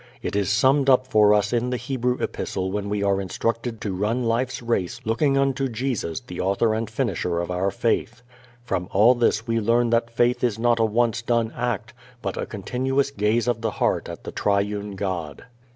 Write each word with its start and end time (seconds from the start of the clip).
It 0.23 0.35
is 0.35 0.49
summed 0.49 0.89
up 0.89 1.05
for 1.05 1.31
us 1.31 1.53
in 1.53 1.69
the 1.69 1.77
Hebrew 1.77 2.15
epistle 2.17 2.71
when 2.71 2.89
we 2.89 3.03
are 3.03 3.21
instructed 3.21 3.79
to 3.81 3.93
run 3.95 4.23
life's 4.23 4.59
race 4.63 4.99
"looking 5.05 5.37
unto 5.37 5.69
Jesus 5.69 6.21
the 6.21 6.41
author 6.41 6.73
and 6.73 6.89
finisher 6.89 7.39
of 7.39 7.51
our 7.51 7.69
faith." 7.69 8.23
From 8.63 8.89
all 8.91 9.13
this 9.13 9.45
we 9.45 9.59
learn 9.59 9.91
that 9.91 10.09
faith 10.09 10.43
is 10.43 10.57
not 10.57 10.79
a 10.79 10.85
once 10.85 11.21
done 11.21 11.51
act, 11.55 11.93
but 12.23 12.35
a 12.35 12.47
continuous 12.47 13.11
gaze 13.11 13.47
of 13.47 13.61
the 13.61 13.69
heart 13.77 14.09
at 14.09 14.23
the 14.23 14.31
Triune 14.31 14.95
God. 14.95 15.45